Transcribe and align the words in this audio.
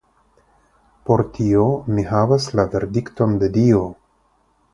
Por 1.09 1.21
tio 1.35 1.65
mi 1.99 2.07
havas 2.13 2.49
la 2.61 2.67
verdikton 2.73 3.37
de 3.45 3.53
Dio. 3.61 3.85